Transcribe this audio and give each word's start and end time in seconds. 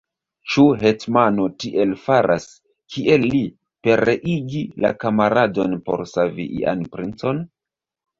Ĉu 0.51 0.63
hetmano 0.83 1.43
tiel 1.63 1.91
faras, 2.05 2.47
kiel 2.95 3.25
li: 3.33 3.41
pereigi 3.87 4.63
la 4.87 4.91
kamaradon 5.05 5.77
por 5.91 6.03
savi 6.13 6.47
ian 6.63 6.83
princon? 6.97 7.43